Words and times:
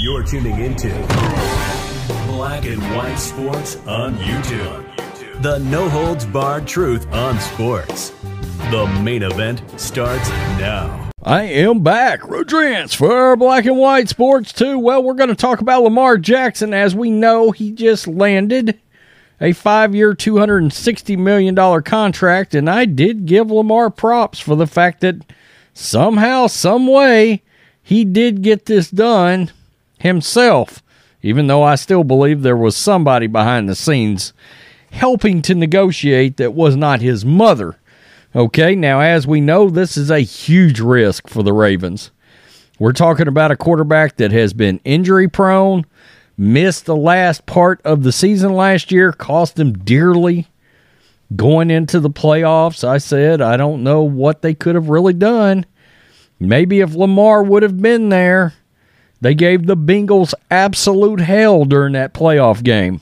You're 0.00 0.22
tuning 0.22 0.60
into 0.60 0.88
Black 2.26 2.64
and 2.66 2.82
White 2.94 3.16
Sports 3.16 3.76
on 3.86 4.16
YouTube. 4.16 5.42
The 5.42 5.58
no 5.58 5.88
holds 5.88 6.24
barred 6.26 6.66
truth 6.66 7.06
on 7.12 7.38
sports. 7.40 8.10
The 8.70 8.86
main 9.02 9.22
event 9.22 9.62
starts 9.80 10.28
now. 10.58 11.10
I 11.22 11.44
am 11.44 11.80
back. 11.82 12.20
Rodrance 12.28 12.94
for 12.94 13.34
Black 13.36 13.64
and 13.64 13.78
White 13.78 14.08
Sports 14.08 14.52
2. 14.52 14.78
Well, 14.78 15.02
we're 15.02 15.14
going 15.14 15.30
to 15.30 15.34
talk 15.34 15.60
about 15.60 15.82
Lamar 15.82 16.18
Jackson. 16.18 16.74
As 16.74 16.94
we 16.94 17.10
know, 17.10 17.50
he 17.50 17.72
just 17.72 18.06
landed 18.06 18.78
a 19.40 19.52
five 19.52 19.94
year, 19.94 20.14
$260 20.14 21.16
million 21.16 21.82
contract. 21.82 22.54
And 22.54 22.68
I 22.68 22.84
did 22.84 23.24
give 23.26 23.50
Lamar 23.50 23.90
props 23.90 24.38
for 24.38 24.54
the 24.54 24.66
fact 24.66 25.00
that 25.00 25.16
somehow, 25.72 26.46
some 26.46 26.86
way, 26.86 27.42
he 27.84 28.04
did 28.04 28.40
get 28.40 28.64
this 28.64 28.90
done 28.90 29.52
himself, 29.98 30.82
even 31.22 31.46
though 31.46 31.62
I 31.62 31.74
still 31.74 32.02
believe 32.02 32.40
there 32.40 32.56
was 32.56 32.76
somebody 32.76 33.26
behind 33.26 33.68
the 33.68 33.74
scenes 33.74 34.32
helping 34.90 35.42
to 35.42 35.54
negotiate 35.54 36.38
that 36.38 36.54
was 36.54 36.76
not 36.76 37.02
his 37.02 37.26
mother. 37.26 37.76
Okay, 38.34 38.74
now 38.74 39.00
as 39.00 39.26
we 39.26 39.40
know, 39.40 39.68
this 39.68 39.98
is 39.98 40.10
a 40.10 40.20
huge 40.20 40.80
risk 40.80 41.28
for 41.28 41.42
the 41.42 41.52
Ravens. 41.52 42.10
We're 42.78 42.92
talking 42.92 43.28
about 43.28 43.50
a 43.50 43.56
quarterback 43.56 44.16
that 44.16 44.32
has 44.32 44.54
been 44.54 44.80
injury 44.84 45.28
prone, 45.28 45.84
missed 46.38 46.86
the 46.86 46.96
last 46.96 47.44
part 47.44 47.82
of 47.84 48.02
the 48.02 48.12
season 48.12 48.54
last 48.54 48.90
year, 48.90 49.12
cost 49.12 49.56
them 49.56 49.74
dearly 49.74 50.48
going 51.36 51.70
into 51.70 52.00
the 52.00 52.10
playoffs. 52.10 52.82
I 52.82 52.96
said, 52.96 53.42
I 53.42 53.58
don't 53.58 53.82
know 53.82 54.02
what 54.02 54.40
they 54.40 54.54
could 54.54 54.74
have 54.74 54.88
really 54.88 55.12
done. 55.12 55.66
Maybe 56.38 56.80
if 56.80 56.94
Lamar 56.94 57.42
would 57.42 57.62
have 57.62 57.80
been 57.80 58.08
there, 58.08 58.54
they 59.20 59.34
gave 59.34 59.66
the 59.66 59.76
Bengals 59.76 60.34
absolute 60.50 61.20
hell 61.20 61.64
during 61.64 61.94
that 61.94 62.12
playoff 62.12 62.62
game. 62.62 63.00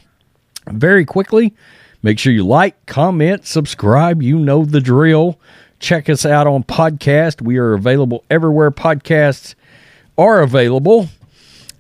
Very 0.69 1.05
quickly, 1.05 1.55
make 2.03 2.19
sure 2.19 2.33
you 2.33 2.47
like, 2.47 2.87
comment, 2.87 3.47
subscribe. 3.47 4.23
You 4.23 4.39
know 4.39 4.65
the 4.65 4.81
drill. 4.81 5.41
Check 5.81 6.09
us 6.09 6.25
out 6.25 6.47
on 6.47 6.63
podcast. 6.63 7.43
We 7.43 7.59
are 7.59 7.73
available 7.73 8.25
everywhere 8.31 8.71
podcasts 8.71 9.55
are 10.17 10.41
available. 10.41 11.09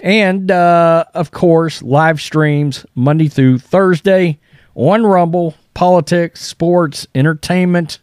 And 0.00 0.50
uh, 0.50 1.04
of 1.14 1.30
course, 1.30 1.80
live 1.82 2.20
streams 2.20 2.84
Monday 2.96 3.28
through 3.28 3.58
Thursday 3.58 4.40
on 4.74 5.06
Rumble, 5.06 5.54
politics, 5.74 6.44
sports, 6.44 7.06
entertainment. 7.14 8.00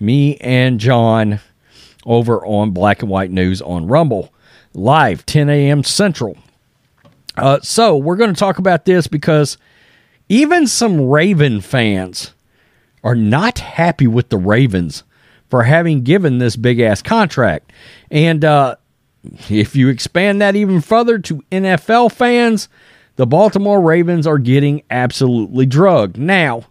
Me 0.00 0.36
and 0.38 0.80
John 0.80 1.40
over 2.06 2.44
on 2.46 2.70
Black 2.70 3.02
and 3.02 3.10
White 3.10 3.30
News 3.30 3.60
on 3.60 3.86
Rumble, 3.86 4.32
live 4.72 5.26
10 5.26 5.50
a.m. 5.50 5.84
Central. 5.84 6.38
Uh, 7.36 7.60
so 7.60 7.96
we're 7.96 8.16
going 8.16 8.32
to 8.32 8.38
talk 8.38 8.58
about 8.58 8.86
this 8.86 9.06
because 9.06 9.58
even 10.28 10.66
some 10.66 11.08
Raven 11.08 11.60
fans 11.60 12.32
are 13.04 13.14
not 13.14 13.58
happy 13.58 14.06
with 14.06 14.30
the 14.30 14.38
Ravens 14.38 15.04
for 15.48 15.64
having 15.64 16.02
given 16.02 16.38
this 16.38 16.56
big 16.56 16.80
ass 16.80 17.02
contract. 17.02 17.72
And 18.10 18.44
uh, 18.44 18.76
if 19.48 19.76
you 19.76 19.88
expand 19.88 20.40
that 20.40 20.56
even 20.56 20.80
further 20.80 21.18
to 21.18 21.42
NFL 21.52 22.12
fans, 22.12 22.68
the 23.16 23.26
Baltimore 23.26 23.80
Ravens 23.80 24.26
are 24.26 24.38
getting 24.38 24.82
absolutely 24.90 25.66
drugged. 25.66 26.18
Now, 26.18 26.64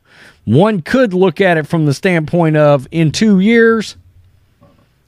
one 0.46 0.82
could 0.82 1.14
look 1.14 1.42
at 1.42 1.58
it 1.58 1.68
from 1.68 1.86
the 1.86 1.94
standpoint 1.94 2.58
of 2.58 2.88
in 2.92 3.12
two 3.12 3.40
years, 3.40 3.98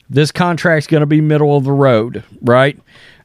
this 0.10 0.32
contract's 0.32 0.88
going 0.88 1.02
to 1.02 1.08
be 1.08 1.22
middle 1.22 1.58
of 1.58 1.64
the 1.64 1.72
road, 1.72 2.24
right? 2.42 2.80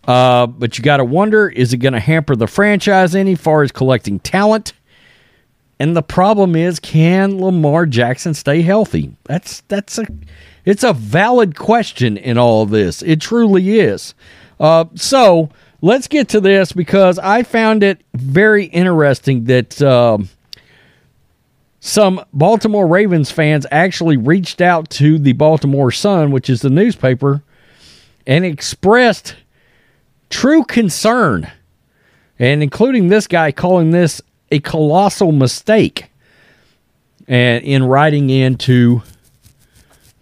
Uh, 0.06 0.46
but 0.46 0.76
you 0.76 0.84
got 0.84 0.96
to 0.96 1.04
wonder 1.04 1.48
is 1.48 1.72
it 1.72 1.78
going 1.78 1.92
to 1.92 2.00
hamper 2.00 2.34
the 2.34 2.46
franchise 2.46 3.14
any 3.14 3.34
far 3.34 3.62
as 3.62 3.70
collecting 3.70 4.18
talent? 4.20 4.72
And 5.78 5.96
the 5.96 6.02
problem 6.02 6.54
is, 6.54 6.78
can 6.78 7.40
Lamar 7.40 7.86
Jackson 7.86 8.34
stay 8.34 8.62
healthy? 8.62 9.16
That's 9.24 9.62
that's 9.62 9.98
a 9.98 10.06
it's 10.64 10.84
a 10.84 10.92
valid 10.92 11.56
question 11.56 12.16
in 12.16 12.38
all 12.38 12.66
this. 12.66 13.02
It 13.02 13.20
truly 13.20 13.80
is. 13.80 14.14
Uh, 14.60 14.84
so 14.94 15.50
let's 15.80 16.06
get 16.06 16.28
to 16.30 16.40
this 16.40 16.72
because 16.72 17.18
I 17.18 17.42
found 17.42 17.82
it 17.82 18.02
very 18.14 18.66
interesting 18.66 19.44
that. 19.44 19.80
Um, 19.82 20.28
some 21.84 22.24
Baltimore 22.32 22.86
Ravens 22.86 23.32
fans 23.32 23.66
actually 23.72 24.16
reached 24.16 24.60
out 24.60 24.88
to 24.90 25.18
the 25.18 25.32
Baltimore 25.32 25.90
Sun, 25.90 26.30
which 26.30 26.48
is 26.48 26.60
the 26.60 26.70
newspaper, 26.70 27.42
and 28.24 28.44
expressed 28.44 29.34
true 30.30 30.62
concern, 30.62 31.50
and 32.38 32.62
including 32.62 33.08
this 33.08 33.26
guy 33.26 33.50
calling 33.50 33.90
this 33.90 34.22
a 34.52 34.60
colossal 34.60 35.32
mistake 35.32 36.08
and 37.26 37.64
in 37.64 37.82
writing 37.82 38.30
into 38.30 39.02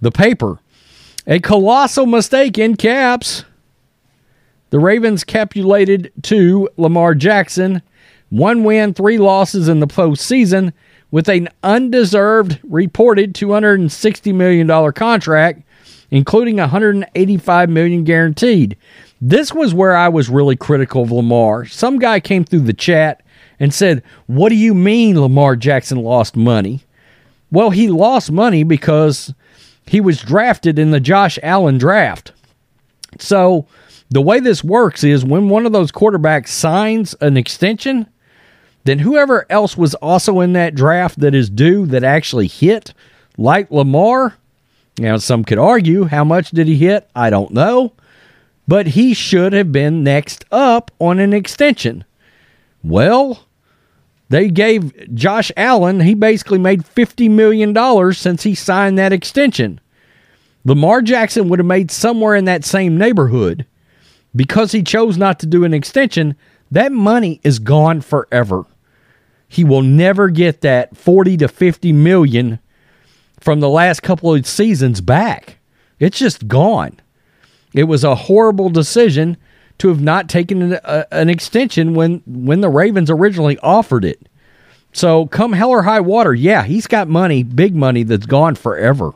the 0.00 0.10
paper. 0.10 0.60
A 1.26 1.40
colossal 1.40 2.06
mistake 2.06 2.56
in 2.56 2.74
caps. 2.74 3.44
The 4.70 4.78
Ravens 4.78 5.24
capitulated 5.24 6.10
to 6.22 6.70
Lamar 6.78 7.14
Jackson. 7.14 7.82
One 8.30 8.64
win, 8.64 8.94
three 8.94 9.18
losses 9.18 9.68
in 9.68 9.80
the 9.80 9.86
postseason 9.86 10.72
with 11.10 11.28
an 11.28 11.48
undeserved 11.62 12.58
reported 12.62 13.34
$260 13.34 14.34
million 14.34 14.92
contract, 14.92 15.62
including 16.10 16.56
185 16.56 17.70
million 17.70 18.04
guaranteed. 18.04 18.76
This 19.20 19.52
was 19.52 19.74
where 19.74 19.96
I 19.96 20.08
was 20.08 20.28
really 20.28 20.56
critical 20.56 21.02
of 21.02 21.12
Lamar. 21.12 21.66
Some 21.66 21.98
guy 21.98 22.20
came 22.20 22.44
through 22.44 22.60
the 22.60 22.72
chat 22.72 23.22
and 23.58 23.74
said, 23.74 24.02
What 24.26 24.48
do 24.48 24.54
you 24.54 24.74
mean 24.74 25.20
Lamar 25.20 25.56
Jackson 25.56 25.98
lost 25.98 26.36
money? 26.36 26.80
Well, 27.50 27.70
he 27.70 27.88
lost 27.88 28.30
money 28.30 28.62
because 28.62 29.34
he 29.86 30.00
was 30.00 30.22
drafted 30.22 30.78
in 30.78 30.92
the 30.92 31.00
Josh 31.00 31.38
Allen 31.42 31.76
draft. 31.76 32.32
So 33.18 33.66
the 34.08 34.22
way 34.22 34.40
this 34.40 34.64
works 34.64 35.04
is 35.04 35.24
when 35.24 35.48
one 35.48 35.66
of 35.66 35.72
those 35.72 35.92
quarterbacks 35.92 36.48
signs 36.48 37.14
an 37.20 37.36
extension, 37.36 38.06
then 38.84 39.00
whoever 39.00 39.46
else 39.50 39.76
was 39.76 39.94
also 39.96 40.40
in 40.40 40.52
that 40.54 40.74
draft 40.74 41.20
that 41.20 41.34
is 41.34 41.50
due 41.50 41.86
that 41.86 42.04
actually 42.04 42.46
hit, 42.46 42.94
like 43.36 43.70
Lamar, 43.70 44.36
now 44.98 45.16
some 45.16 45.44
could 45.44 45.58
argue 45.58 46.04
how 46.04 46.24
much 46.24 46.50
did 46.50 46.66
he 46.66 46.76
hit? 46.76 47.08
I 47.14 47.30
don't 47.30 47.52
know. 47.52 47.92
But 48.66 48.88
he 48.88 49.14
should 49.14 49.52
have 49.52 49.72
been 49.72 50.04
next 50.04 50.44
up 50.52 50.90
on 50.98 51.18
an 51.18 51.32
extension. 51.32 52.04
Well, 52.82 53.46
they 54.28 54.48
gave 54.48 55.12
Josh 55.14 55.50
Allen, 55.56 56.00
he 56.00 56.14
basically 56.14 56.58
made 56.58 56.82
$50 56.82 57.30
million 57.30 58.12
since 58.14 58.44
he 58.44 58.54
signed 58.54 58.96
that 58.96 59.12
extension. 59.12 59.80
Lamar 60.64 61.02
Jackson 61.02 61.48
would 61.48 61.58
have 61.58 61.66
made 61.66 61.90
somewhere 61.90 62.36
in 62.36 62.44
that 62.44 62.64
same 62.64 62.96
neighborhood. 62.96 63.66
Because 64.36 64.70
he 64.70 64.82
chose 64.82 65.16
not 65.18 65.40
to 65.40 65.46
do 65.46 65.64
an 65.64 65.74
extension, 65.74 66.36
that 66.70 66.92
money 66.92 67.40
is 67.42 67.58
gone 67.58 68.00
forever. 68.00 68.64
He 69.52 69.64
will 69.64 69.82
never 69.82 70.30
get 70.30 70.60
that 70.60 70.96
40 70.96 71.36
to 71.38 71.48
50 71.48 71.92
million 71.92 72.60
from 73.40 73.58
the 73.58 73.68
last 73.68 74.00
couple 74.00 74.32
of 74.32 74.46
seasons 74.46 75.00
back. 75.00 75.58
It's 75.98 76.20
just 76.20 76.46
gone. 76.46 77.00
It 77.74 77.84
was 77.84 78.04
a 78.04 78.14
horrible 78.14 78.70
decision 78.70 79.36
to 79.78 79.88
have 79.88 80.00
not 80.00 80.28
taken 80.28 80.74
an, 80.74 81.04
an 81.10 81.28
extension 81.28 81.94
when 81.94 82.22
when 82.26 82.60
the 82.60 82.68
Ravens 82.68 83.10
originally 83.10 83.58
offered 83.58 84.04
it. 84.04 84.28
So 84.92 85.26
come 85.26 85.52
hell 85.52 85.70
or 85.70 85.82
high 85.82 86.00
water, 86.00 86.32
yeah, 86.32 86.62
he's 86.62 86.86
got 86.86 87.08
money, 87.08 87.42
big 87.42 87.74
money 87.74 88.04
that's 88.04 88.26
gone 88.26 88.54
forever. 88.54 89.14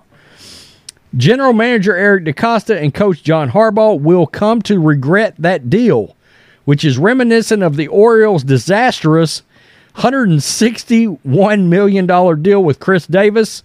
General 1.16 1.52
Manager 1.52 1.94
Eric 1.94 2.24
DeCosta 2.24 2.76
and 2.82 2.92
Coach 2.92 3.22
John 3.22 3.52
Harbaugh 3.52 4.00
will 4.00 4.26
come 4.26 4.62
to 4.62 4.80
regret 4.80 5.36
that 5.38 5.70
deal, 5.70 6.16
which 6.64 6.84
is 6.84 6.98
reminiscent 6.98 7.62
of 7.62 7.76
the 7.76 7.86
Orioles' 7.86 8.42
disastrous 8.42 9.44
$161 9.96 11.66
million 11.68 12.42
deal 12.42 12.64
with 12.64 12.80
Chris 12.80 13.06
Davis. 13.06 13.62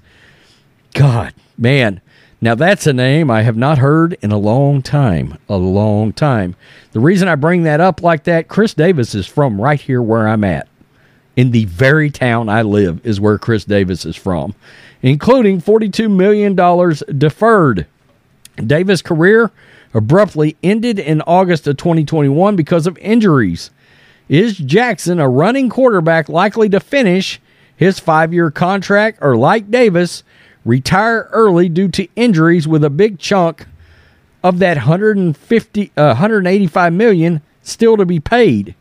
God, 0.94 1.34
man, 1.58 2.02
Now, 2.42 2.56
that's 2.56 2.88
a 2.88 2.94
name 2.94 3.30
I 3.30 3.42
have 3.42 3.58
not 3.58 3.80
heard 3.80 4.18
in 4.22 4.32
a 4.32 4.38
long 4.38 4.82
time. 4.82 5.38
A 5.50 5.58
long 5.58 6.14
time. 6.14 6.56
The 6.94 7.00
reason 7.02 7.28
I 7.28 7.36
bring 7.36 7.64
that 7.64 7.82
up 7.82 8.02
like 8.02 8.24
that, 8.24 8.48
Chris 8.48 8.74
Davis 8.74 9.14
is 9.14 9.28
from 9.28 9.60
right 9.60 9.80
here 9.80 10.02
where 10.02 10.26
I'm 10.28 10.46
at. 10.46 10.68
In 11.36 11.52
the 11.52 11.66
very 11.66 12.10
town 12.10 12.48
I 12.50 12.62
live 12.62 13.06
is 13.06 13.20
where 13.20 13.38
Chris 13.38 13.66
Davis 13.66 14.06
is 14.06 14.16
from, 14.16 14.56
including 15.02 15.62
$42 15.62 16.10
million 16.10 16.56
deferred. 17.18 17.86
Davis' 18.56 19.02
career 19.02 19.52
abruptly 19.94 20.56
ended 20.64 21.00
in 21.00 21.22
August 21.22 21.68
of 21.68 21.78
2021 21.78 22.56
because 22.56 22.88
of 22.88 22.98
injuries. 23.00 23.70
Is 24.30 24.58
Jackson 24.58 25.20
a 25.20 25.28
running 25.28 25.70
quarterback 25.70 26.30
likely 26.30 26.70
to 26.70 26.80
finish 26.80 27.42
his 27.76 28.00
five 28.00 28.32
year 28.32 28.52
contract 28.52 29.18
or, 29.22 29.36
like 29.36 29.72
Davis, 29.72 30.24
retire 30.64 31.28
early 31.32 31.68
due 31.68 31.88
to 31.90 32.08
injuries 32.16 32.68
with 32.68 32.84
a 32.84 32.92
big 32.92 33.18
chunk 33.18 33.66
of 34.44 34.60
that 34.60 34.78
150 34.78 35.92
uh, 35.98 36.06
185 36.06 36.94
million 36.94 37.42
still 37.64 37.98
to 37.98 38.06
be 38.06 38.20
paid. 38.20 38.76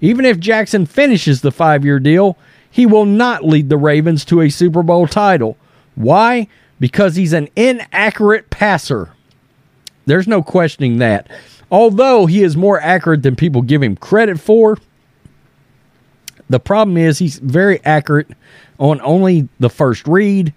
Even 0.00 0.24
if 0.24 0.38
Jackson 0.38 0.86
finishes 0.86 1.40
the 1.40 1.50
5-year 1.50 1.98
deal, 1.98 2.36
he 2.70 2.86
will 2.86 3.04
not 3.04 3.44
lead 3.44 3.68
the 3.68 3.76
Ravens 3.76 4.24
to 4.26 4.40
a 4.40 4.50
Super 4.50 4.82
Bowl 4.82 5.06
title. 5.06 5.56
Why? 5.94 6.48
Because 6.80 7.16
he's 7.16 7.32
an 7.32 7.48
inaccurate 7.54 8.50
passer. 8.50 9.10
There's 10.06 10.26
no 10.28 10.42
questioning 10.42 10.98
that. 10.98 11.28
Although 11.70 12.26
he 12.26 12.42
is 12.42 12.56
more 12.56 12.80
accurate 12.80 13.22
than 13.22 13.36
people 13.36 13.62
give 13.62 13.82
him 13.82 13.96
credit 13.96 14.40
for, 14.40 14.78
the 16.48 16.60
problem 16.60 16.96
is 16.96 17.18
he's 17.18 17.38
very 17.38 17.84
accurate 17.84 18.28
on 18.78 19.00
only 19.02 19.48
the 19.58 19.70
first 19.70 20.06
read 20.06 20.52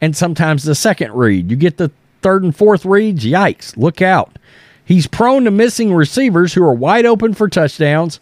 and 0.00 0.16
sometimes 0.16 0.64
the 0.64 0.74
second 0.74 1.12
read. 1.14 1.50
You 1.50 1.56
get 1.56 1.76
the 1.76 1.90
third 2.22 2.42
and 2.42 2.56
fourth 2.56 2.84
reads, 2.84 3.24
yikes, 3.24 3.76
look 3.76 4.02
out. 4.02 4.38
He's 4.84 5.06
prone 5.06 5.44
to 5.44 5.50
missing 5.50 5.92
receivers 5.92 6.54
who 6.54 6.62
are 6.62 6.72
wide 6.72 7.06
open 7.06 7.34
for 7.34 7.48
touchdowns. 7.48 8.20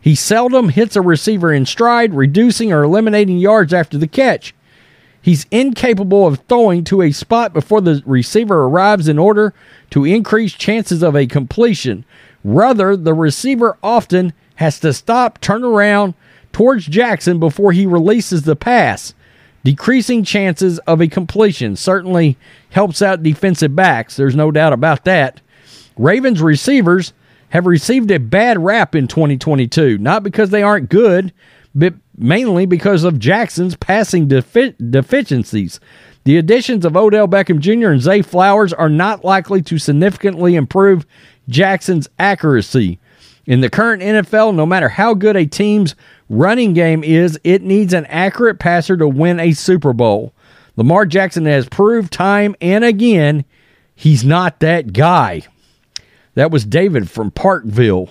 He 0.00 0.14
seldom 0.14 0.70
hits 0.70 0.96
a 0.96 1.02
receiver 1.02 1.52
in 1.52 1.66
stride, 1.66 2.14
reducing 2.14 2.72
or 2.72 2.82
eliminating 2.84 3.38
yards 3.38 3.74
after 3.74 3.98
the 3.98 4.06
catch. 4.06 4.54
He's 5.20 5.46
incapable 5.50 6.26
of 6.26 6.38
throwing 6.48 6.84
to 6.84 7.02
a 7.02 7.10
spot 7.10 7.52
before 7.52 7.80
the 7.80 8.02
receiver 8.06 8.62
arrives 8.62 9.08
in 9.08 9.18
order 9.18 9.52
to 9.90 10.04
increase 10.04 10.52
chances 10.52 11.02
of 11.02 11.16
a 11.16 11.26
completion. 11.26 12.04
Rather, 12.44 12.96
the 12.96 13.12
receiver 13.12 13.76
often 13.82 14.32
has 14.54 14.78
to 14.80 14.92
stop, 14.92 15.40
turn 15.40 15.64
around 15.64 16.14
towards 16.56 16.86
Jackson 16.86 17.38
before 17.38 17.72
he 17.72 17.84
releases 17.84 18.44
the 18.44 18.56
pass. 18.56 19.12
Decreasing 19.62 20.24
chances 20.24 20.78
of 20.86 21.02
a 21.02 21.06
completion 21.06 21.76
certainly 21.76 22.38
helps 22.70 23.02
out 23.02 23.22
defensive 23.22 23.76
backs. 23.76 24.16
There's 24.16 24.34
no 24.34 24.50
doubt 24.50 24.72
about 24.72 25.04
that. 25.04 25.42
Ravens 25.98 26.40
receivers 26.40 27.12
have 27.50 27.66
received 27.66 28.10
a 28.10 28.18
bad 28.18 28.64
rap 28.64 28.94
in 28.94 29.06
2022, 29.06 29.98
not 29.98 30.22
because 30.22 30.48
they 30.48 30.62
aren't 30.62 30.88
good, 30.88 31.30
but 31.74 31.92
mainly 32.16 32.64
because 32.64 33.04
of 33.04 33.18
Jackson's 33.18 33.76
passing 33.76 34.26
defi- 34.26 34.76
deficiencies. 34.88 35.78
The 36.24 36.38
additions 36.38 36.86
of 36.86 36.96
Odell 36.96 37.28
Beckham 37.28 37.58
Jr. 37.58 37.90
and 37.90 38.00
Zay 38.00 38.22
Flowers 38.22 38.72
are 38.72 38.88
not 38.88 39.26
likely 39.26 39.60
to 39.60 39.78
significantly 39.78 40.54
improve 40.54 41.04
Jackson's 41.50 42.08
accuracy. 42.18 42.98
In 43.46 43.60
the 43.60 43.70
current 43.70 44.02
NFL, 44.02 44.54
no 44.54 44.66
matter 44.66 44.88
how 44.88 45.14
good 45.14 45.36
a 45.36 45.46
team's 45.46 45.94
running 46.28 46.72
game 46.72 47.04
is 47.04 47.38
it 47.44 47.62
needs 47.62 47.92
an 47.92 48.06
accurate 48.06 48.58
passer 48.58 48.96
to 48.96 49.06
win 49.06 49.38
a 49.38 49.52
Super 49.52 49.92
Bowl. 49.92 50.32
Lamar 50.76 51.06
Jackson 51.06 51.46
has 51.46 51.68
proved 51.68 52.12
time 52.12 52.56
and 52.60 52.84
again 52.84 53.44
he's 53.94 54.24
not 54.24 54.60
that 54.60 54.92
guy. 54.92 55.42
That 56.34 56.50
was 56.50 56.64
David 56.64 57.08
from 57.08 57.30
Parkville. 57.30 58.10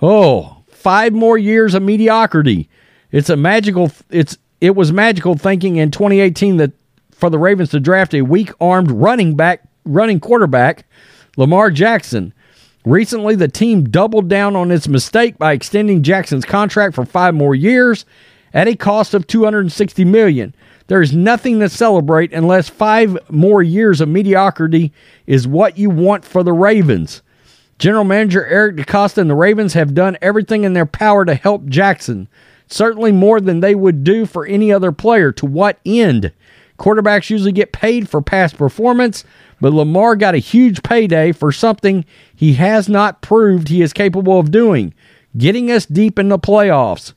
Oh, 0.00 0.62
five 0.68 1.12
more 1.12 1.38
years 1.38 1.74
of 1.74 1.82
mediocrity. 1.82 2.68
It's 3.10 3.30
a 3.30 3.36
magical 3.36 3.90
it's 4.10 4.38
it 4.60 4.76
was 4.76 4.92
magical 4.92 5.34
thinking 5.36 5.76
in 5.76 5.90
2018 5.90 6.58
that 6.58 6.72
for 7.10 7.30
the 7.30 7.38
Ravens 7.38 7.70
to 7.70 7.80
draft 7.80 8.14
a 8.14 8.22
weak-armed 8.22 8.90
running 8.90 9.34
back 9.34 9.62
running 9.84 10.20
quarterback, 10.20 10.86
Lamar 11.36 11.70
Jackson. 11.70 12.33
Recently, 12.84 13.34
the 13.34 13.48
team 13.48 13.84
doubled 13.84 14.28
down 14.28 14.54
on 14.56 14.70
its 14.70 14.88
mistake 14.88 15.38
by 15.38 15.52
extending 15.52 16.02
Jackson's 16.02 16.44
contract 16.44 16.94
for 16.94 17.06
five 17.06 17.34
more 17.34 17.54
years 17.54 18.04
at 18.52 18.68
a 18.68 18.76
cost 18.76 19.14
of 19.14 19.26
260 19.26 20.04
million. 20.04 20.54
There 20.86 21.00
is 21.00 21.14
nothing 21.14 21.60
to 21.60 21.68
celebrate 21.70 22.34
unless 22.34 22.68
five 22.68 23.18
more 23.30 23.62
years 23.62 24.02
of 24.02 24.10
mediocrity 24.10 24.92
is 25.26 25.48
what 25.48 25.78
you 25.78 25.88
want 25.88 26.26
for 26.26 26.42
the 26.42 26.52
Ravens. 26.52 27.22
General 27.78 28.04
Manager 28.04 28.44
Eric 28.46 28.76
DeCosta 28.76 29.18
and 29.18 29.30
the 29.30 29.34
Ravens 29.34 29.72
have 29.72 29.94
done 29.94 30.18
everything 30.20 30.64
in 30.64 30.74
their 30.74 30.86
power 30.86 31.24
to 31.24 31.34
help 31.34 31.66
Jackson, 31.66 32.28
certainly 32.68 33.12
more 33.12 33.40
than 33.40 33.60
they 33.60 33.74
would 33.74 34.04
do 34.04 34.26
for 34.26 34.44
any 34.44 34.70
other 34.70 34.92
player. 34.92 35.32
To 35.32 35.46
what 35.46 35.78
end? 35.86 36.32
Quarterbacks 36.78 37.30
usually 37.30 37.52
get 37.52 37.72
paid 37.72 38.08
for 38.08 38.20
past 38.20 38.56
performance, 38.56 39.24
but 39.60 39.72
Lamar 39.72 40.16
got 40.16 40.34
a 40.34 40.38
huge 40.38 40.82
payday 40.82 41.32
for 41.32 41.52
something 41.52 42.04
he 42.34 42.54
has 42.54 42.88
not 42.88 43.22
proved 43.22 43.68
he 43.68 43.82
is 43.82 43.92
capable 43.92 44.38
of 44.38 44.50
doing 44.50 44.92
getting 45.36 45.70
us 45.70 45.86
deep 45.86 46.18
in 46.18 46.28
the 46.28 46.38
playoffs. 46.38 47.12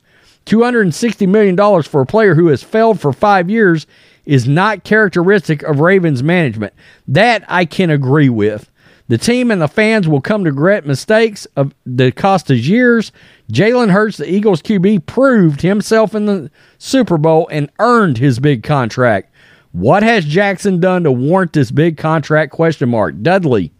$260 0.46 1.28
million 1.28 1.82
for 1.82 2.00
a 2.00 2.06
player 2.06 2.34
who 2.34 2.48
has 2.48 2.62
failed 2.62 3.00
for 3.00 3.12
five 3.12 3.50
years 3.50 3.86
is 4.24 4.48
not 4.48 4.84
characteristic 4.84 5.62
of 5.62 5.80
Ravens 5.80 6.22
management. 6.22 6.72
That 7.06 7.44
I 7.48 7.64
can 7.64 7.90
agree 7.90 8.28
with. 8.28 8.70
The 9.08 9.18
team 9.18 9.50
and 9.50 9.60
the 9.62 9.68
fans 9.68 10.06
will 10.06 10.20
come 10.20 10.44
to 10.44 10.50
regret 10.50 10.84
mistakes 10.84 11.46
of 11.56 11.74
DeCosta's 11.88 12.68
years. 12.68 13.10
Jalen 13.50 13.90
Hurts, 13.90 14.18
the 14.18 14.30
Eagles 14.30 14.60
QB, 14.60 15.06
proved 15.06 15.62
himself 15.62 16.14
in 16.14 16.26
the 16.26 16.50
Super 16.76 17.16
Bowl 17.16 17.48
and 17.50 17.70
earned 17.78 18.18
his 18.18 18.38
big 18.38 18.62
contract. 18.62 19.32
What 19.72 20.02
has 20.02 20.24
Jackson 20.24 20.80
done 20.80 21.04
to 21.04 21.12
warrant 21.12 21.52
this 21.52 21.70
big 21.70 21.96
contract? 21.96 22.52
Question 22.52 22.88
mark. 22.88 23.20
Dudley. 23.22 23.72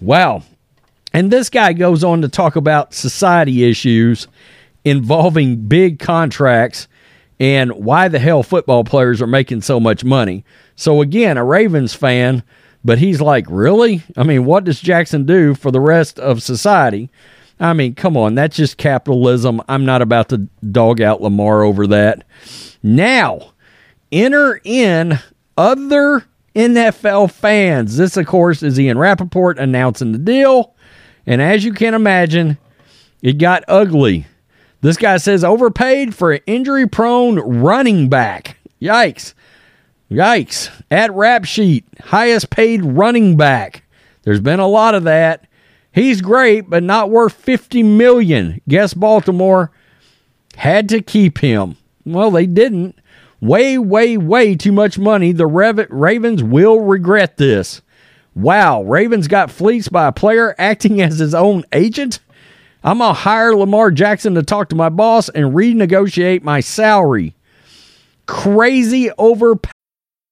Wow. 0.00 0.42
And 1.12 1.30
this 1.30 1.48
guy 1.48 1.72
goes 1.72 2.04
on 2.04 2.22
to 2.22 2.28
talk 2.28 2.56
about 2.56 2.94
society 2.94 3.64
issues 3.64 4.28
involving 4.84 5.56
big 5.66 5.98
contracts 5.98 6.88
and 7.40 7.72
why 7.72 8.08
the 8.08 8.18
hell 8.18 8.42
football 8.42 8.84
players 8.84 9.20
are 9.20 9.26
making 9.26 9.62
so 9.62 9.78
much 9.78 10.04
money. 10.04 10.44
So 10.74 11.00
again, 11.00 11.36
a 11.36 11.44
Ravens 11.44 11.94
fan, 11.94 12.42
but 12.84 12.98
he's 12.98 13.20
like, 13.20 13.46
"Really? 13.48 14.02
I 14.16 14.22
mean, 14.22 14.44
what 14.44 14.64
does 14.64 14.80
Jackson 14.80 15.26
do 15.26 15.54
for 15.54 15.70
the 15.70 15.80
rest 15.80 16.18
of 16.18 16.42
society?" 16.42 17.10
I 17.58 17.72
mean, 17.72 17.94
come 17.94 18.16
on, 18.16 18.34
that's 18.34 18.56
just 18.56 18.76
capitalism. 18.76 19.62
I'm 19.68 19.84
not 19.86 20.02
about 20.02 20.28
to 20.28 20.48
dog 20.70 21.00
out 21.00 21.22
Lamar 21.22 21.62
over 21.62 21.86
that. 21.86 22.24
Now, 22.82 23.52
enter 24.12 24.60
in 24.64 25.18
other 25.56 26.24
NFL 26.54 27.30
fans. 27.30 27.96
This, 27.96 28.16
of 28.16 28.26
course, 28.26 28.62
is 28.62 28.78
Ian 28.80 28.98
Rapoport 28.98 29.58
announcing 29.58 30.12
the 30.12 30.18
deal. 30.18 30.74
And 31.26 31.42
as 31.42 31.64
you 31.64 31.72
can 31.72 31.94
imagine, 31.94 32.58
it 33.22 33.38
got 33.38 33.64
ugly. 33.68 34.26
This 34.80 34.96
guy 34.96 35.16
says 35.16 35.42
overpaid 35.42 36.14
for 36.14 36.32
an 36.32 36.40
injury 36.46 36.88
prone 36.88 37.38
running 37.38 38.08
back. 38.08 38.58
Yikes. 38.80 39.34
Yikes. 40.10 40.70
At 40.90 41.12
rap 41.12 41.44
sheet, 41.44 41.84
highest 42.00 42.50
paid 42.50 42.84
running 42.84 43.36
back. 43.36 43.82
There's 44.22 44.40
been 44.40 44.60
a 44.60 44.68
lot 44.68 44.94
of 44.94 45.04
that. 45.04 45.46
He's 45.92 46.20
great, 46.20 46.68
but 46.68 46.82
not 46.82 47.10
worth 47.10 47.32
50 47.32 47.82
million. 47.82 48.60
Guess 48.68 48.94
Baltimore 48.94 49.70
had 50.56 50.88
to 50.90 51.00
keep 51.00 51.38
him. 51.38 51.76
Well, 52.04 52.30
they 52.30 52.46
didn't. 52.46 52.98
Way, 53.40 53.78
way, 53.78 54.16
way 54.16 54.54
too 54.54 54.72
much 54.72 54.98
money. 54.98 55.32
The 55.32 55.46
Ravens 55.46 56.42
will 56.42 56.80
regret 56.80 57.36
this. 57.36 57.82
Wow, 58.34 58.82
Ravens 58.82 59.28
got 59.28 59.50
fleeced 59.50 59.92
by 59.92 60.06
a 60.06 60.12
player 60.12 60.54
acting 60.58 61.00
as 61.00 61.18
his 61.18 61.34
own 61.34 61.64
agent? 61.72 62.18
I'm 62.84 62.98
going 62.98 63.14
to 63.14 63.20
hire 63.20 63.54
Lamar 63.54 63.90
Jackson 63.90 64.34
to 64.34 64.42
talk 64.42 64.68
to 64.68 64.76
my 64.76 64.88
boss 64.88 65.28
and 65.28 65.54
renegotiate 65.54 66.42
my 66.42 66.60
salary. 66.60 67.34
Crazy 68.26 69.10
overpaid 69.18 69.72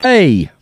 Hey, 0.00 0.52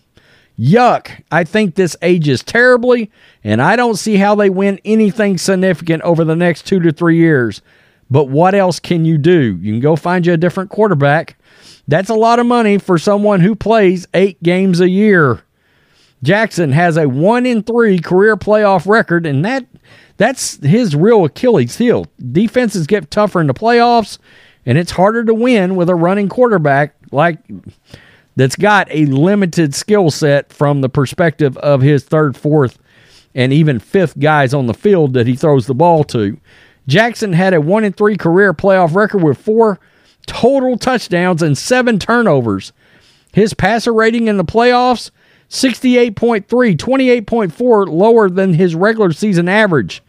Yuck. 0.58 1.10
I 1.30 1.44
think 1.44 1.74
this 1.74 1.94
ages 2.00 2.42
terribly, 2.42 3.10
and 3.44 3.60
I 3.60 3.76
don't 3.76 3.96
see 3.96 4.16
how 4.16 4.34
they 4.34 4.48
win 4.48 4.80
anything 4.82 5.36
significant 5.36 6.02
over 6.04 6.24
the 6.24 6.34
next 6.34 6.62
two 6.66 6.80
to 6.80 6.90
three 6.90 7.18
years. 7.18 7.60
But 8.10 8.30
what 8.30 8.54
else 8.54 8.80
can 8.80 9.04
you 9.04 9.18
do? 9.18 9.58
You 9.60 9.74
can 9.74 9.80
go 9.80 9.94
find 9.94 10.24
you 10.24 10.32
a 10.32 10.38
different 10.38 10.70
quarterback. 10.70 11.36
That's 11.86 12.08
a 12.08 12.14
lot 12.14 12.38
of 12.38 12.46
money 12.46 12.78
for 12.78 12.96
someone 12.96 13.40
who 13.40 13.54
plays 13.54 14.06
eight 14.14 14.42
games 14.42 14.80
a 14.80 14.88
year. 14.88 15.42
Jackson 16.22 16.72
has 16.72 16.96
a 16.96 17.06
one 17.06 17.44
in 17.44 17.62
three 17.62 17.98
career 17.98 18.38
playoff 18.38 18.86
record, 18.86 19.26
and 19.26 19.44
that 19.44 19.66
that's 20.16 20.56
his 20.64 20.96
real 20.96 21.26
Achilles 21.26 21.76
heel. 21.76 22.06
Defenses 22.32 22.86
get 22.86 23.10
tougher 23.10 23.42
in 23.42 23.48
the 23.48 23.52
playoffs, 23.54 24.16
and 24.64 24.78
it's 24.78 24.92
harder 24.92 25.24
to 25.24 25.34
win 25.34 25.76
with 25.76 25.90
a 25.90 25.94
running 25.94 26.30
quarterback 26.30 26.94
like 27.12 27.38
that's 28.36 28.56
got 28.56 28.86
a 28.90 29.06
limited 29.06 29.74
skill 29.74 30.10
set 30.10 30.52
from 30.52 30.80
the 30.80 30.88
perspective 30.88 31.56
of 31.58 31.80
his 31.80 32.04
third, 32.04 32.36
fourth, 32.36 32.78
and 33.34 33.52
even 33.52 33.78
fifth 33.78 34.18
guys 34.18 34.54
on 34.54 34.66
the 34.66 34.74
field 34.74 35.14
that 35.14 35.26
he 35.26 35.34
throws 35.34 35.66
the 35.66 35.74
ball 35.74 36.04
to. 36.04 36.38
Jackson 36.86 37.32
had 37.32 37.52
a 37.52 37.60
one 37.60 37.84
in 37.84 37.92
three 37.92 38.16
career 38.16 38.54
playoff 38.54 38.94
record 38.94 39.22
with 39.22 39.38
four 39.38 39.80
total 40.26 40.78
touchdowns 40.78 41.42
and 41.42 41.56
seven 41.58 41.98
turnovers. 41.98 42.72
His 43.32 43.54
passer 43.54 43.92
rating 43.92 44.28
in 44.28 44.36
the 44.36 44.44
playoffs 44.44 45.10
68.3, 45.48 46.46
28.4 46.46 47.88
lower 47.88 48.28
than 48.28 48.54
his 48.54 48.74
regular 48.74 49.12
season 49.12 49.48
average. 49.48 50.02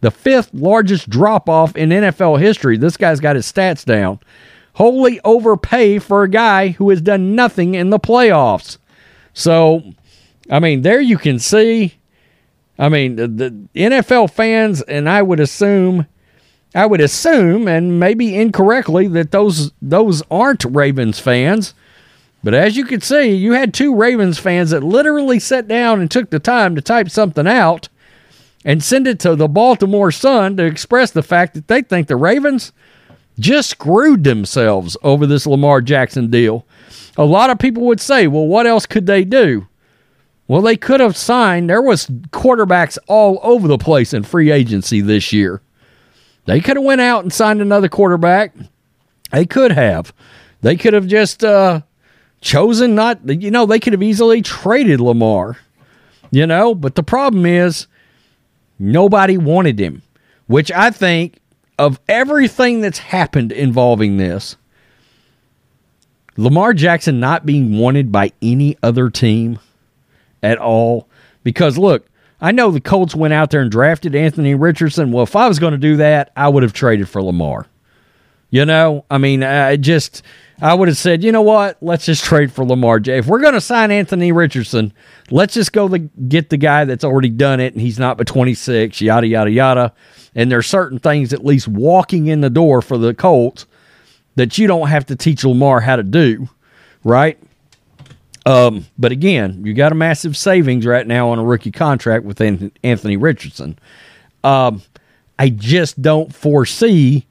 The 0.00 0.10
fifth 0.10 0.52
largest 0.52 1.08
drop 1.08 1.48
off 1.48 1.76
in 1.76 1.88
NFL 1.88 2.40
history. 2.40 2.76
This 2.76 2.96
guy's 2.96 3.20
got 3.20 3.36
his 3.36 3.50
stats 3.50 3.84
down. 3.84 4.20
Wholly 4.74 5.20
overpay 5.24 5.98
for 5.98 6.22
a 6.22 6.28
guy 6.28 6.68
who 6.68 6.90
has 6.90 7.00
done 7.00 7.34
nothing 7.34 7.74
in 7.74 7.90
the 7.90 7.98
playoffs. 7.98 8.78
So, 9.32 9.82
I 10.50 10.60
mean, 10.60 10.82
there 10.82 11.00
you 11.00 11.18
can 11.18 11.38
see. 11.38 11.94
I 12.78 12.88
mean, 12.88 13.16
the, 13.16 13.28
the 13.28 13.50
NFL 13.74 14.30
fans, 14.32 14.82
and 14.82 15.08
I 15.08 15.22
would 15.22 15.40
assume, 15.40 16.06
I 16.74 16.86
would 16.86 17.00
assume, 17.00 17.68
and 17.68 18.00
maybe 18.00 18.34
incorrectly, 18.34 19.06
that 19.08 19.30
those 19.30 19.70
those 19.80 20.22
aren't 20.30 20.64
Ravens 20.64 21.20
fans. 21.20 21.74
But 22.42 22.52
as 22.52 22.76
you 22.76 22.84
can 22.84 23.00
see, 23.00 23.34
you 23.34 23.52
had 23.52 23.72
two 23.72 23.94
Ravens 23.94 24.38
fans 24.38 24.70
that 24.70 24.82
literally 24.82 25.38
sat 25.38 25.66
down 25.66 26.00
and 26.00 26.10
took 26.10 26.30
the 26.30 26.38
time 26.38 26.74
to 26.74 26.82
type 26.82 27.08
something 27.10 27.46
out 27.46 27.88
and 28.64 28.82
send 28.82 29.06
it 29.06 29.18
to 29.20 29.34
the 29.36 29.48
Baltimore 29.48 30.10
Sun 30.10 30.56
to 30.56 30.64
express 30.64 31.10
the 31.10 31.22
fact 31.22 31.54
that 31.54 31.68
they 31.68 31.80
think 31.80 32.06
the 32.06 32.16
Ravens 32.16 32.72
just 33.38 33.70
screwed 33.70 34.24
themselves 34.24 34.96
over 35.02 35.26
this 35.26 35.46
Lamar 35.46 35.80
Jackson 35.80 36.30
deal. 36.30 36.66
A 37.16 37.24
lot 37.24 37.50
of 37.50 37.58
people 37.58 37.84
would 37.84 38.00
say, 38.00 38.26
well, 38.26 38.46
what 38.46 38.66
else 38.66 38.86
could 38.86 39.06
they 39.06 39.24
do? 39.24 39.66
Well, 40.46 40.62
they 40.62 40.76
could 40.76 41.00
have 41.00 41.16
signed. 41.16 41.70
There 41.70 41.82
was 41.82 42.06
quarterbacks 42.06 42.98
all 43.06 43.40
over 43.42 43.66
the 43.66 43.78
place 43.78 44.12
in 44.12 44.22
free 44.24 44.50
agency 44.50 45.00
this 45.00 45.32
year. 45.32 45.62
They 46.44 46.60
could 46.60 46.76
have 46.76 46.84
went 46.84 47.00
out 47.00 47.22
and 47.22 47.32
signed 47.32 47.62
another 47.62 47.88
quarterback. 47.88 48.54
They 49.32 49.46
could 49.46 49.72
have. 49.72 50.12
They 50.60 50.76
could 50.76 50.92
have 50.92 51.06
just 51.06 51.42
uh, 51.42 51.80
chosen 52.40 52.94
not. 52.94 53.20
You 53.26 53.50
know, 53.50 53.64
they 53.64 53.80
could 53.80 53.94
have 53.94 54.02
easily 54.02 54.42
traded 54.42 55.00
Lamar. 55.00 55.58
You 56.30 56.46
know, 56.46 56.74
but 56.74 56.94
the 56.94 57.02
problem 57.02 57.46
is 57.46 57.86
Nobody 58.78 59.38
wanted 59.38 59.78
him, 59.78 60.02
which 60.46 60.70
I 60.72 60.90
think 60.90 61.38
of 61.78 62.00
everything 62.08 62.80
that's 62.80 62.98
happened 62.98 63.52
involving 63.52 64.16
this, 64.16 64.56
Lamar 66.36 66.74
Jackson 66.74 67.20
not 67.20 67.46
being 67.46 67.78
wanted 67.78 68.10
by 68.10 68.32
any 68.42 68.76
other 68.82 69.10
team 69.10 69.58
at 70.42 70.58
all. 70.58 71.08
Because 71.42 71.78
look, 71.78 72.06
I 72.40 72.52
know 72.52 72.70
the 72.70 72.80
Colts 72.80 73.14
went 73.14 73.34
out 73.34 73.50
there 73.50 73.60
and 73.60 73.70
drafted 73.70 74.14
Anthony 74.14 74.54
Richardson. 74.54 75.12
Well, 75.12 75.24
if 75.24 75.36
I 75.36 75.48
was 75.48 75.58
going 75.58 75.72
to 75.72 75.78
do 75.78 75.96
that, 75.96 76.32
I 76.36 76.48
would 76.48 76.62
have 76.62 76.72
traded 76.72 77.08
for 77.08 77.22
Lamar. 77.22 77.66
You 78.54 78.64
know, 78.64 79.04
I 79.10 79.18
mean, 79.18 79.42
I 79.42 79.74
just 79.74 80.22
I 80.62 80.74
would 80.74 80.86
have 80.86 80.96
said, 80.96 81.24
you 81.24 81.32
know 81.32 81.42
what? 81.42 81.76
Let's 81.82 82.06
just 82.06 82.22
trade 82.22 82.52
for 82.52 82.64
Lamar 82.64 83.00
J. 83.00 83.18
If 83.18 83.26
we're 83.26 83.40
going 83.40 83.54
to 83.54 83.60
sign 83.60 83.90
Anthony 83.90 84.30
Richardson, 84.30 84.92
let's 85.28 85.54
just 85.54 85.72
go 85.72 85.88
the, 85.88 85.98
get 85.98 86.50
the 86.50 86.56
guy 86.56 86.84
that's 86.84 87.02
already 87.02 87.30
done 87.30 87.58
it 87.58 87.72
and 87.72 87.82
he's 87.82 87.98
not 87.98 88.16
but 88.16 88.28
26, 88.28 89.00
yada, 89.00 89.26
yada, 89.26 89.50
yada. 89.50 89.92
And 90.36 90.52
there's 90.52 90.68
certain 90.68 91.00
things, 91.00 91.32
at 91.32 91.44
least 91.44 91.66
walking 91.66 92.28
in 92.28 92.42
the 92.42 92.48
door 92.48 92.80
for 92.80 92.96
the 92.96 93.12
Colts, 93.12 93.66
that 94.36 94.56
you 94.56 94.68
don't 94.68 94.86
have 94.86 95.06
to 95.06 95.16
teach 95.16 95.44
Lamar 95.44 95.80
how 95.80 95.96
to 95.96 96.04
do, 96.04 96.48
right? 97.02 97.36
Um, 98.46 98.86
but 98.96 99.10
again, 99.10 99.66
you 99.66 99.74
got 99.74 99.90
a 99.90 99.96
massive 99.96 100.36
savings 100.36 100.86
right 100.86 101.08
now 101.08 101.30
on 101.30 101.40
a 101.40 101.44
rookie 101.44 101.72
contract 101.72 102.24
with 102.24 102.40
Anthony 102.40 103.16
Richardson. 103.16 103.80
Um, 104.44 104.80
I 105.40 105.48
just 105.48 106.00
don't 106.00 106.32
foresee 106.32 107.26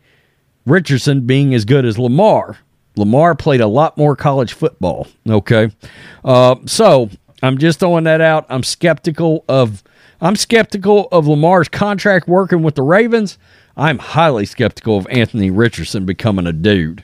Richardson 0.66 1.22
being 1.22 1.54
as 1.54 1.66
good 1.66 1.86
as 1.86 1.98
Lamar. 1.98 2.58
Lamar 2.96 3.36
played 3.36 3.62
a 3.62 3.68
lot 3.68 3.98
more 3.98 4.16
college 4.16 4.54
football. 4.54 5.08
Okay, 5.28 5.72
uh, 6.24 6.56
so 6.66 7.10
I'm 7.42 7.58
just 7.58 7.80
throwing 7.80 8.04
that 8.06 8.22
out. 8.22 8.46
I'm 8.50 8.64
skeptical 8.64 9.44
of 9.50 9.84
I'm 10.22 10.36
skeptical 10.36 11.08
of 11.12 11.28
Lamar's 11.28 11.68
contract 11.68 12.28
working 12.28 12.64
with 12.64 12.76
the 12.76 12.84
Ravens. 12.84 13.38
I'm 13.76 13.98
highly 13.98 14.46
skeptical 14.46 14.98
of 14.98 15.08
Anthony 15.10 15.50
Richardson 15.50 16.06
becoming 16.06 16.46
a 16.46 16.54
dude. 16.54 17.04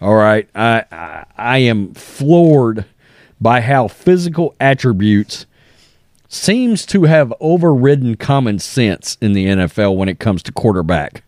All 0.00 0.14
right, 0.14 0.48
I 0.54 0.84
I, 0.92 1.24
I 1.36 1.58
am 1.58 1.94
floored 1.94 2.84
by 3.40 3.60
how 3.60 3.88
physical 3.88 4.54
attributes 4.60 5.46
seems 6.28 6.86
to 6.86 7.04
have 7.04 7.32
overridden 7.40 8.16
common 8.16 8.58
sense 8.58 9.18
in 9.20 9.32
the 9.34 9.46
NFL 9.46 9.96
when 9.96 10.08
it 10.08 10.18
comes 10.18 10.42
to 10.44 10.52
quarterback 10.52 11.22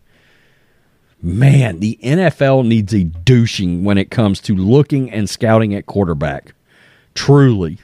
man, 1.27 1.79
the 1.79 1.99
NFL 2.01 2.65
needs 2.65 2.93
a 2.93 3.03
douching 3.03 3.83
when 3.83 3.97
it 3.97 4.09
comes 4.09 4.39
to 4.41 4.55
looking 4.55 5.11
and 5.11 5.29
scouting 5.29 5.75
at 5.75 5.85
quarterback. 5.85 6.53
Truly. 7.13 7.77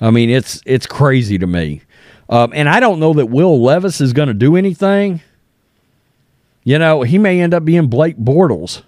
I 0.00 0.10
mean, 0.10 0.30
it's 0.30 0.60
it's 0.66 0.86
crazy 0.86 1.38
to 1.38 1.46
me. 1.46 1.82
Um, 2.28 2.52
and 2.54 2.68
I 2.68 2.80
don't 2.80 3.00
know 3.00 3.12
that 3.14 3.26
Will 3.26 3.60
Levis 3.60 4.00
is 4.00 4.12
going 4.12 4.28
to 4.28 4.34
do 4.34 4.56
anything. 4.56 5.20
You 6.64 6.78
know, 6.78 7.02
he 7.02 7.18
may 7.18 7.40
end 7.40 7.54
up 7.54 7.64
being 7.64 7.88
Blake 7.88 8.16
Bortles. 8.16 8.82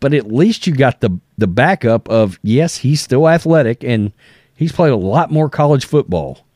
But 0.00 0.14
at 0.14 0.32
least 0.32 0.66
you 0.66 0.74
got 0.74 1.00
the 1.00 1.18
the 1.36 1.46
backup 1.46 2.08
of 2.08 2.38
yes, 2.42 2.78
he's 2.78 3.00
still 3.00 3.28
athletic 3.28 3.84
and 3.84 4.12
he's 4.54 4.72
played 4.72 4.92
a 4.92 4.96
lot 4.96 5.30
more 5.30 5.50
college 5.50 5.84
football. 5.84 6.46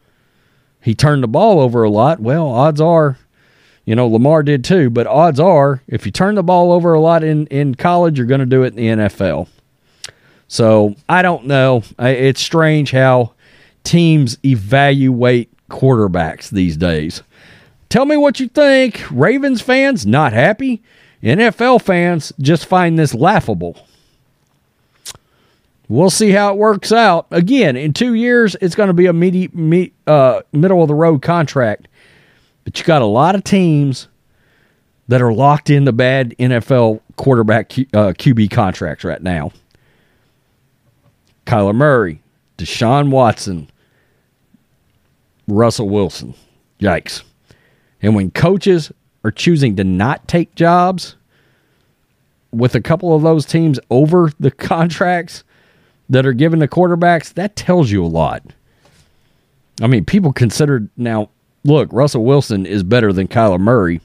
He 0.80 0.94
turned 0.94 1.22
the 1.22 1.28
ball 1.28 1.60
over 1.60 1.82
a 1.82 1.90
lot. 1.90 2.20
Well, 2.20 2.46
odds 2.46 2.80
are 2.80 3.18
you 3.84 3.94
know, 3.94 4.06
Lamar 4.06 4.42
did 4.42 4.64
too, 4.64 4.90
but 4.90 5.06
odds 5.06 5.38
are 5.38 5.82
if 5.86 6.06
you 6.06 6.12
turn 6.12 6.34
the 6.34 6.42
ball 6.42 6.72
over 6.72 6.94
a 6.94 7.00
lot 7.00 7.22
in, 7.22 7.46
in 7.48 7.74
college, 7.74 8.18
you're 8.18 8.26
going 8.26 8.40
to 8.40 8.46
do 8.46 8.62
it 8.62 8.76
in 8.76 8.76
the 8.76 9.04
NFL. 9.04 9.48
So 10.48 10.94
I 11.08 11.22
don't 11.22 11.46
know. 11.46 11.82
It's 11.98 12.40
strange 12.40 12.92
how 12.92 13.32
teams 13.82 14.38
evaluate 14.44 15.50
quarterbacks 15.68 16.50
these 16.50 16.76
days. 16.76 17.22
Tell 17.88 18.06
me 18.06 18.16
what 18.16 18.40
you 18.40 18.48
think. 18.48 19.02
Ravens 19.10 19.60
fans 19.60 20.06
not 20.06 20.32
happy. 20.32 20.82
NFL 21.22 21.82
fans 21.82 22.32
just 22.40 22.66
find 22.66 22.98
this 22.98 23.14
laughable. 23.14 23.76
We'll 25.88 26.10
see 26.10 26.30
how 26.30 26.52
it 26.52 26.56
works 26.56 26.92
out. 26.92 27.26
Again, 27.30 27.76
in 27.76 27.92
two 27.92 28.14
years, 28.14 28.56
it's 28.60 28.74
going 28.74 28.88
to 28.88 28.94
be 28.94 29.06
a 29.06 29.12
midi, 29.12 29.48
me, 29.48 29.92
uh, 30.06 30.40
middle 30.52 30.82
of 30.82 30.88
the 30.88 30.94
road 30.94 31.20
contract. 31.22 31.88
But 32.64 32.78
you 32.78 32.84
got 32.84 33.02
a 33.02 33.06
lot 33.06 33.34
of 33.34 33.44
teams 33.44 34.08
that 35.08 35.20
are 35.20 35.32
locked 35.32 35.70
in 35.70 35.84
the 35.84 35.92
bad 35.92 36.34
NFL 36.38 37.00
quarterback 37.16 37.72
uh, 37.72 38.12
QB 38.12 38.50
contracts 38.50 39.04
right 39.04 39.22
now. 39.22 39.52
Kyler 41.46 41.74
Murray, 41.74 42.22
Deshaun 42.56 43.10
Watson, 43.10 43.70
Russell 45.46 45.88
Wilson. 45.88 46.34
Yikes. 46.80 47.22
And 48.02 48.14
when 48.14 48.30
coaches 48.30 48.92
are 49.24 49.30
choosing 49.30 49.76
to 49.76 49.84
not 49.84 50.26
take 50.28 50.54
jobs 50.54 51.16
with 52.50 52.74
a 52.74 52.80
couple 52.80 53.14
of 53.14 53.22
those 53.22 53.44
teams 53.46 53.78
over 53.90 54.30
the 54.40 54.50
contracts 54.50 55.44
that 56.08 56.26
are 56.26 56.32
given 56.32 56.60
to 56.60 56.68
quarterbacks, 56.68 57.32
that 57.34 57.56
tells 57.56 57.90
you 57.90 58.04
a 58.04 58.06
lot. 58.06 58.42
I 59.82 59.86
mean, 59.86 60.04
people 60.04 60.32
consider 60.32 60.88
now 60.96 61.30
look, 61.64 61.92
Russell 61.92 62.24
Wilson 62.24 62.66
is 62.66 62.82
better 62.82 63.12
than 63.12 63.28
Kyler 63.28 63.58
Murray, 63.60 64.00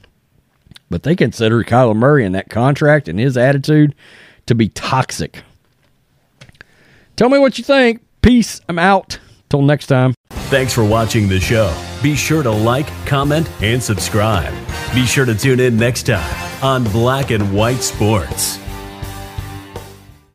but 0.88 1.02
they 1.02 1.14
consider 1.14 1.62
Kyler 1.62 1.96
Murray 1.96 2.24
and 2.24 2.34
that 2.34 2.50
contract 2.50 3.08
and 3.08 3.18
his 3.18 3.36
attitude 3.36 3.94
to 4.46 4.54
be 4.54 4.68
toxic. 4.68 5.42
Tell 7.16 7.28
me 7.28 7.38
what 7.38 7.58
you 7.58 7.64
think. 7.64 8.02
Peace. 8.22 8.60
I'm 8.68 8.78
out. 8.78 9.18
Till 9.48 9.62
next 9.62 9.88
time. 9.88 10.14
Thanks 10.30 10.72
for 10.72 10.84
watching 10.84 11.28
the 11.28 11.40
show. 11.40 11.76
Be 12.02 12.14
sure 12.14 12.42
to 12.42 12.50
like, 12.50 12.86
comment, 13.04 13.50
and 13.62 13.82
subscribe. 13.82 14.54
Be 14.94 15.04
sure 15.04 15.24
to 15.24 15.34
tune 15.34 15.60
in 15.60 15.76
next 15.76 16.04
time 16.04 16.64
on 16.64 16.84
Black 16.84 17.30
and 17.30 17.52
White 17.52 17.82
Sports. 17.82 18.58